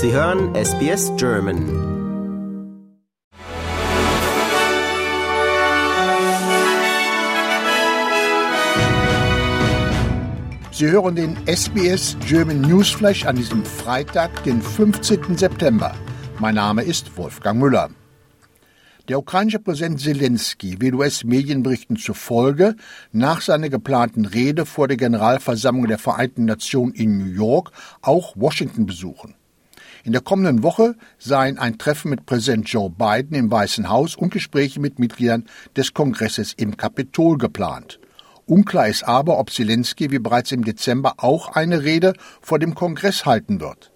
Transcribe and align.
Sie 0.00 0.12
hören 0.12 0.54
SBS 0.54 1.10
German. 1.16 1.58
Sie 10.70 10.88
hören 10.88 11.16
den 11.16 11.36
SBS 11.48 12.16
German 12.24 12.60
Newsflash 12.60 13.26
an 13.26 13.34
diesem 13.34 13.64
Freitag, 13.64 14.44
den 14.44 14.62
15. 14.62 15.36
September. 15.36 15.92
Mein 16.38 16.54
Name 16.54 16.84
ist 16.84 17.16
Wolfgang 17.16 17.58
Müller. 17.58 17.90
Der 19.08 19.18
ukrainische 19.18 19.58
Präsident 19.58 20.00
Zelensky 20.00 20.80
will 20.80 20.94
US-Medienberichten 20.94 21.96
zufolge 21.96 22.76
nach 23.10 23.40
seiner 23.40 23.68
geplanten 23.68 24.26
Rede 24.26 24.64
vor 24.64 24.86
der 24.86 24.96
Generalversammlung 24.96 25.88
der 25.88 25.98
Vereinten 25.98 26.44
Nationen 26.44 26.94
in 26.94 27.18
New 27.18 27.32
York 27.32 27.72
auch 28.00 28.36
Washington 28.36 28.86
besuchen. 28.86 29.34
In 30.04 30.12
der 30.12 30.20
kommenden 30.20 30.62
Woche 30.62 30.94
seien 31.18 31.58
ein 31.58 31.78
Treffen 31.78 32.10
mit 32.10 32.26
Präsident 32.26 32.68
Joe 32.68 32.90
Biden 32.90 33.36
im 33.36 33.50
Weißen 33.50 33.88
Haus 33.88 34.16
und 34.16 34.32
Gespräche 34.32 34.80
mit 34.80 34.98
Mitgliedern 34.98 35.44
des 35.76 35.92
Kongresses 35.92 36.52
im 36.54 36.76
Kapitol 36.76 37.36
geplant. 37.38 37.98
Unklar 38.46 38.88
ist 38.88 39.04
aber, 39.04 39.38
ob 39.38 39.50
Zelensky 39.50 40.10
wie 40.10 40.18
bereits 40.18 40.52
im 40.52 40.64
Dezember 40.64 41.14
auch 41.18 41.54
eine 41.54 41.82
Rede 41.82 42.14
vor 42.40 42.58
dem 42.58 42.74
Kongress 42.74 43.26
halten 43.26 43.60
wird. 43.60 43.92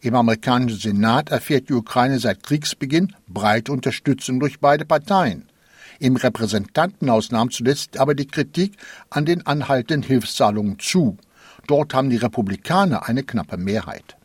Im 0.00 0.14
amerikanischen 0.14 0.78
Senat 0.78 1.30
erfährt 1.30 1.68
die 1.68 1.74
Ukraine 1.74 2.20
seit 2.20 2.42
Kriegsbeginn 2.42 3.14
breite 3.26 3.72
Unterstützung 3.72 4.38
durch 4.38 4.60
beide 4.60 4.84
Parteien. 4.84 5.48
Im 5.98 6.16
Repräsentantenhaus 6.16 7.32
nahm 7.32 7.50
zuletzt 7.50 7.98
aber 7.98 8.14
die 8.14 8.26
Kritik 8.26 8.76
an 9.10 9.24
den 9.24 9.46
anhaltenden 9.46 10.02
Hilfszahlungen 10.02 10.78
zu. 10.78 11.16
Dort 11.66 11.94
haben 11.94 12.10
die 12.10 12.16
Republikaner 12.16 13.08
eine 13.08 13.24
knappe 13.24 13.56
Mehrheit. 13.56 14.15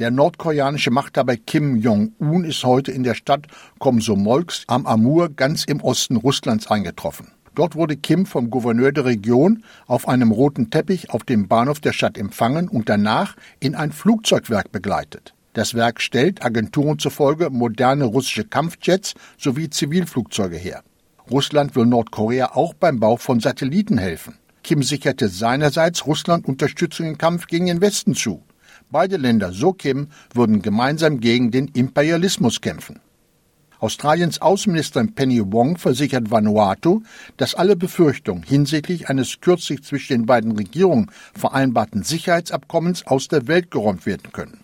Der 0.00 0.10
nordkoreanische 0.10 0.90
Machthaber 0.90 1.36
Kim 1.36 1.76
Jong-un 1.76 2.44
ist 2.44 2.64
heute 2.64 2.90
in 2.90 3.04
der 3.04 3.14
Stadt 3.14 3.46
Komsomolsk 3.78 4.64
am 4.66 4.86
Amur 4.86 5.28
ganz 5.28 5.64
im 5.66 5.80
Osten 5.80 6.16
Russlands 6.16 6.68
eingetroffen. 6.68 7.28
Dort 7.54 7.76
wurde 7.76 7.96
Kim 7.96 8.26
vom 8.26 8.50
Gouverneur 8.50 8.90
der 8.90 9.04
Region 9.04 9.62
auf 9.86 10.08
einem 10.08 10.32
roten 10.32 10.70
Teppich 10.70 11.10
auf 11.10 11.22
dem 11.22 11.46
Bahnhof 11.46 11.78
der 11.78 11.92
Stadt 11.92 12.18
empfangen 12.18 12.68
und 12.68 12.88
danach 12.88 13.36
in 13.60 13.76
ein 13.76 13.92
Flugzeugwerk 13.92 14.72
begleitet. 14.72 15.32
Das 15.52 15.74
Werk 15.74 16.00
stellt 16.00 16.44
Agenturen 16.44 16.98
zufolge 16.98 17.50
moderne 17.50 18.06
russische 18.06 18.42
Kampfjets 18.42 19.14
sowie 19.38 19.70
Zivilflugzeuge 19.70 20.56
her. 20.56 20.82
Russland 21.30 21.76
will 21.76 21.86
Nordkorea 21.86 22.56
auch 22.56 22.74
beim 22.74 22.98
Bau 22.98 23.16
von 23.16 23.38
Satelliten 23.38 23.98
helfen. 23.98 24.38
Kim 24.64 24.82
sicherte 24.82 25.28
seinerseits 25.28 26.04
Russland 26.04 26.48
Unterstützung 26.48 27.06
im 27.06 27.16
Kampf 27.16 27.46
gegen 27.46 27.66
den 27.66 27.80
Westen 27.80 28.16
zu. 28.16 28.42
Beide 28.94 29.16
Länder, 29.16 29.52
so 29.52 29.72
Kim, 29.72 30.06
würden 30.34 30.62
gemeinsam 30.62 31.18
gegen 31.18 31.50
den 31.50 31.66
Imperialismus 31.66 32.60
kämpfen. 32.60 33.00
Australiens 33.80 34.40
Außenministerin 34.40 35.16
Penny 35.16 35.42
Wong 35.44 35.78
versichert 35.78 36.30
Vanuatu, 36.30 37.02
dass 37.36 37.56
alle 37.56 37.74
Befürchtungen 37.74 38.44
hinsichtlich 38.44 39.08
eines 39.08 39.40
kürzlich 39.40 39.82
zwischen 39.82 40.12
den 40.12 40.26
beiden 40.26 40.52
Regierungen 40.52 41.10
vereinbarten 41.36 42.04
Sicherheitsabkommens 42.04 43.04
aus 43.04 43.26
der 43.26 43.48
Welt 43.48 43.72
geräumt 43.72 44.06
werden 44.06 44.30
können. 44.30 44.60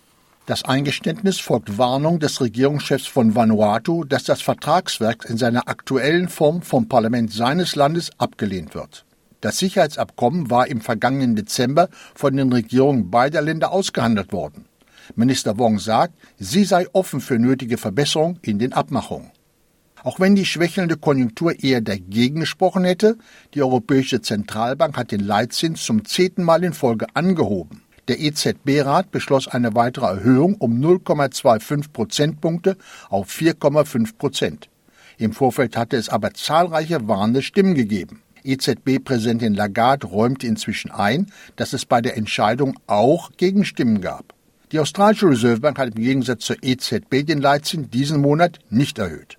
Das 0.46 0.64
Eingeständnis 0.64 1.40
folgt 1.40 1.76
Warnung 1.76 2.20
des 2.20 2.40
Regierungschefs 2.40 3.08
von 3.08 3.34
Vanuatu, 3.34 4.04
dass 4.04 4.22
das 4.22 4.42
Vertragswerk 4.42 5.24
in 5.28 5.38
seiner 5.38 5.66
aktuellen 5.66 6.28
Form 6.28 6.62
vom 6.62 6.86
Parlament 6.86 7.32
seines 7.32 7.74
Landes 7.74 8.10
abgelehnt 8.16 8.76
wird. 8.76 9.04
Das 9.40 9.58
Sicherheitsabkommen 9.58 10.50
war 10.50 10.66
im 10.66 10.80
vergangenen 10.80 11.34
Dezember 11.34 11.88
von 12.14 12.36
den 12.36 12.52
Regierungen 12.52 13.10
beider 13.10 13.40
Länder 13.40 13.72
ausgehandelt 13.72 14.32
worden. 14.32 14.66
Minister 15.16 15.58
Wong 15.58 15.78
sagt, 15.78 16.14
sie 16.38 16.64
sei 16.64 16.86
offen 16.92 17.20
für 17.20 17.38
nötige 17.38 17.78
Verbesserungen 17.78 18.38
in 18.42 18.58
den 18.58 18.72
Abmachungen. 18.72 19.30
Auch 20.02 20.20
wenn 20.20 20.34
die 20.34 20.46
schwächelnde 20.46 20.96
Konjunktur 20.96 21.62
eher 21.62 21.80
dagegen 21.80 22.40
gesprochen 22.40 22.84
hätte, 22.84 23.18
die 23.54 23.62
Europäische 23.62 24.22
Zentralbank 24.22 24.96
hat 24.96 25.10
den 25.10 25.20
Leitzins 25.20 25.84
zum 25.84 26.04
zehnten 26.04 26.42
Mal 26.42 26.64
in 26.64 26.72
Folge 26.72 27.06
angehoben. 27.14 27.82
Der 28.08 28.18
EZB-Rat 28.18 29.10
beschloss 29.10 29.46
eine 29.46 29.74
weitere 29.74 30.06
Erhöhung 30.06 30.54
um 30.56 30.80
0,25 30.80 31.92
Prozentpunkte 31.92 32.76
auf 33.08 33.30
4,5 33.30 34.16
Prozent. 34.16 34.68
Im 35.18 35.32
Vorfeld 35.32 35.76
hatte 35.76 35.96
es 35.96 36.08
aber 36.08 36.32
zahlreiche 36.32 37.06
warnende 37.06 37.42
Stimmen 37.42 37.74
gegeben. 37.74 38.22
EZB-Präsidentin 38.44 39.54
Lagarde 39.54 40.06
räumte 40.06 40.46
inzwischen 40.46 40.90
ein, 40.90 41.26
dass 41.56 41.72
es 41.72 41.86
bei 41.86 42.00
der 42.00 42.16
Entscheidung 42.16 42.78
auch 42.86 43.32
Gegenstimmen 43.36 44.00
gab. 44.00 44.34
Die 44.72 44.78
australische 44.78 45.28
Reserve 45.28 45.74
hat 45.76 45.88
im 45.88 45.94
Gegensatz 45.94 46.44
zur 46.44 46.56
EZB 46.62 47.26
den 47.26 47.40
Leitzins 47.40 47.90
diesen 47.90 48.20
Monat 48.20 48.58
nicht 48.70 48.98
erhöht. 48.98 49.36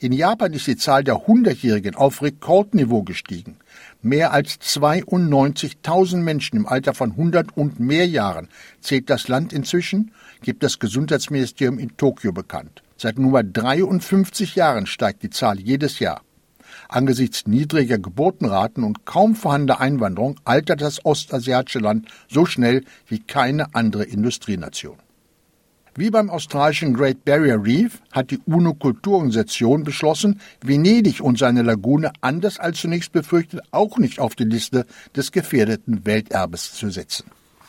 In 0.00 0.12
Japan 0.12 0.52
ist 0.52 0.66
die 0.66 0.76
Zahl 0.76 1.04
der 1.04 1.26
Hundertjährigen 1.26 1.94
auf 1.94 2.20
Rekordniveau 2.20 3.04
gestiegen. 3.04 3.56
Mehr 4.02 4.32
als 4.32 4.60
92.000 4.60 6.16
Menschen 6.16 6.56
im 6.56 6.66
Alter 6.66 6.94
von 6.94 7.12
100 7.12 7.56
und 7.56 7.80
mehr 7.80 8.06
Jahren 8.06 8.48
zählt 8.80 9.08
das 9.08 9.28
Land 9.28 9.52
inzwischen, 9.52 10.12
gibt 10.42 10.62
das 10.62 10.78
Gesundheitsministerium 10.78 11.78
in 11.78 11.96
Tokio 11.96 12.32
bekannt. 12.32 12.82
Seit 12.96 13.18
nunmehr 13.18 13.44
53 13.44 14.56
Jahren 14.56 14.86
steigt 14.86 15.22
die 15.22 15.30
Zahl 15.30 15.58
jedes 15.58 16.00
Jahr. 16.00 16.22
Angesichts 16.88 17.46
niedriger 17.46 17.98
Geburtenraten 17.98 18.84
und 18.84 19.06
kaum 19.06 19.34
vorhandener 19.34 19.80
Einwanderung 19.80 20.40
altert 20.44 20.80
das 20.80 21.04
ostasiatische 21.04 21.78
Land 21.78 22.08
so 22.28 22.46
schnell 22.46 22.84
wie 23.06 23.20
keine 23.20 23.74
andere 23.74 24.04
Industrienation. 24.04 24.96
Wie 25.96 26.10
beim 26.10 26.28
australischen 26.28 26.92
Great 26.92 27.24
Barrier 27.24 27.62
Reef 27.62 28.00
hat 28.10 28.32
die 28.32 28.40
UNO-Kulturorganisation 28.46 29.84
beschlossen, 29.84 30.40
Venedig 30.60 31.20
und 31.20 31.38
seine 31.38 31.62
Lagune 31.62 32.10
anders 32.20 32.58
als 32.58 32.80
zunächst 32.80 33.12
befürchtet 33.12 33.60
auch 33.70 33.98
nicht 33.98 34.18
auf 34.18 34.34
die 34.34 34.44
Liste 34.44 34.86
des 35.14 35.30
gefährdeten 35.30 36.04
Welterbes 36.04 36.72
zu 36.72 36.90
setzen. 36.90 37.26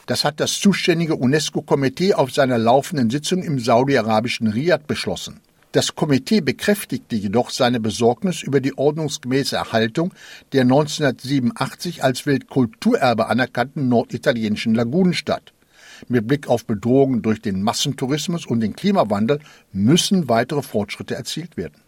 Das 0.07 0.23
hat 0.23 0.39
das 0.39 0.59
zuständige 0.59 1.15
UNESCO-Komitee 1.15 2.15
auf 2.15 2.31
seiner 2.31 2.57
laufenden 2.57 3.11
Sitzung 3.11 3.43
im 3.43 3.59
saudi-arabischen 3.59 4.47
Riyadh 4.47 4.87
beschlossen. 4.87 5.39
Das 5.75 5.93
Komitee 5.93 6.39
bekräftigte 6.39 7.17
jedoch 7.17 7.49
seine 7.49 7.81
Besorgnis 7.81 8.43
über 8.43 8.61
die 8.61 8.77
ordnungsgemäße 8.77 9.57
Erhaltung 9.57 10.13
der 10.53 10.61
1987 10.61 12.01
als 12.01 12.25
Weltkulturerbe 12.25 13.27
anerkannten 13.27 13.89
norditalienischen 13.89 14.73
Lagunenstadt. 14.73 15.51
Mit 16.07 16.29
Blick 16.29 16.47
auf 16.47 16.65
Bedrohungen 16.65 17.21
durch 17.21 17.41
den 17.41 17.61
Massentourismus 17.61 18.45
und 18.45 18.61
den 18.61 18.77
Klimawandel 18.77 19.39
müssen 19.73 20.29
weitere 20.29 20.61
Fortschritte 20.61 21.15
erzielt 21.15 21.57
werden. 21.57 21.81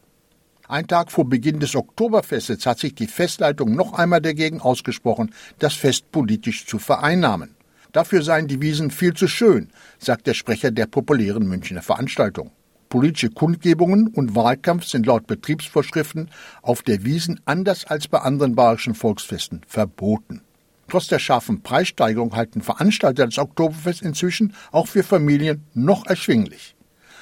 Ein 0.68 0.88
Tag 0.88 1.10
vor 1.10 1.30
Beginn 1.30 1.62
des 1.62 1.74
Oktoberfestes 1.74 2.66
hat 2.66 2.80
sich 2.80 2.94
die 2.94 3.08
Festleitung 3.08 3.74
noch 3.74 3.94
einmal 3.94 4.20
dagegen 4.20 4.60
ausgesprochen, 4.60 5.34
das 5.60 5.76
Fest 5.76 6.12
politisch 6.12 6.66
zu 6.66 6.78
vereinnahmen. 6.78 7.56
Dafür 7.94 8.22
seien 8.22 8.50
die 8.50 8.62
Wiesen 8.62 8.92
viel 8.92 9.14
zu 9.14 9.30
schön, 9.30 9.70
sagt 9.98 10.28
der 10.28 10.34
Sprecher 10.34 10.72
der 10.72 10.88
populären 10.88 11.48
Münchner 11.48 11.82
Veranstaltung. 11.82 12.52
Politische 12.90 13.30
Kundgebungen 13.30 14.08
und 14.08 14.36
Wahlkampf 14.36 14.86
sind 14.86 15.06
laut 15.06 15.28
Betriebsvorschriften 15.28 16.30
auf 16.62 16.84
der 16.84 17.04
Wiesen 17.04 17.42
anders 17.46 17.86
als 17.86 18.08
bei 18.08 18.20
anderen 18.20 18.56
bayerischen 18.56 18.96
Volksfesten 18.96 19.62
verboten. 19.68 20.42
Trotz 20.88 21.08
der 21.08 21.20
scharfen 21.20 21.64
Preissteigerung 21.64 22.36
halten 22.36 22.62
Veranstalter 22.62 23.26
das 23.26 23.38
Oktoberfest 23.38 24.02
inzwischen 24.02 24.54
auch 24.72 24.88
für 24.88 25.04
Familien 25.04 25.66
noch 25.74 26.06
erschwinglich. 26.06 26.76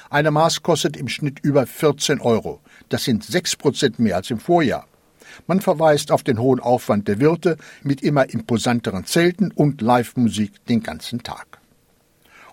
Eine 0.08 0.30
Maß 0.30 0.62
kostet 0.62 0.96
im 0.96 1.08
Schnitt 1.08 1.40
über 1.40 1.66
14 1.66 2.20
Euro. 2.20 2.60
Das 2.88 3.02
sind 3.02 3.24
6 3.24 3.56
Prozent 3.56 3.98
mehr 3.98 4.14
als 4.14 4.30
im 4.30 4.38
Vorjahr. 4.38 4.86
Man 5.48 5.60
verweist 5.60 6.12
auf 6.12 6.22
den 6.22 6.38
hohen 6.38 6.60
Aufwand 6.60 7.08
der 7.08 7.18
Wirte 7.18 7.56
mit 7.82 8.02
immer 8.02 8.30
imposanteren 8.30 9.04
Zelten 9.04 9.50
und 9.50 9.80
Live-Musik 9.80 10.64
den 10.66 10.84
ganzen 10.84 11.24
Tag. 11.24 11.58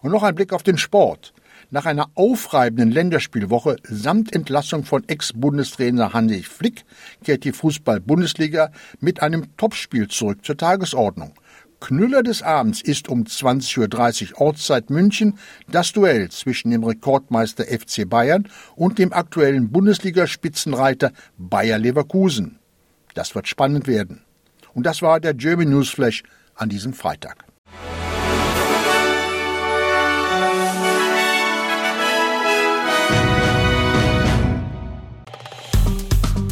Und 0.02 0.12
noch 0.12 0.24
ein 0.24 0.34
Blick 0.34 0.52
auf 0.52 0.64
den 0.64 0.80
Sport. 0.80 1.32
Nach 1.74 1.88
einer 1.88 2.12
aufreibenden 2.14 2.92
Länderspielwoche 2.92 3.78
samt 3.82 4.32
Entlassung 4.32 4.84
von 4.84 5.10
Ex-Bundestrainer 5.10 6.14
Hansi 6.14 6.44
Flick 6.44 6.86
kehrt 7.24 7.46
die 7.46 7.52
Fußball-Bundesliga 7.52 8.72
mit 9.00 9.24
einem 9.24 9.58
Topspiel 9.58 10.08
zurück 10.08 10.46
zur 10.46 10.56
Tagesordnung. 10.56 11.34
Knüller 11.80 12.22
des 12.22 12.44
Abends 12.44 12.80
ist 12.80 13.10
um 13.10 13.24
20.30 13.24 14.34
Uhr 14.34 14.42
Ortszeit 14.42 14.92
München 14.92 15.40
das 15.68 15.94
Duell 15.94 16.30
zwischen 16.30 16.70
dem 16.70 16.84
Rekordmeister 16.84 17.64
FC 17.64 18.08
Bayern 18.08 18.48
und 18.76 19.00
dem 19.00 19.12
aktuellen 19.12 19.72
Bundesliga-Spitzenreiter 19.72 21.12
Bayer 21.40 21.80
Leverkusen. 21.80 22.60
Das 23.16 23.34
wird 23.34 23.48
spannend 23.48 23.88
werden. 23.88 24.22
Und 24.76 24.86
das 24.86 25.02
war 25.02 25.20
der 25.20 25.34
German 25.34 25.72
Newsflash 25.72 26.22
an 26.54 26.70
diesem 26.70 26.94
Freitag. 26.94 27.46